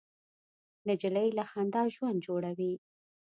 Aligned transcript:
نجلۍ 0.89 1.27
له 1.37 1.43
خندا 1.51 1.83
ژوند 1.95 2.17
جوړوي. 2.27 2.73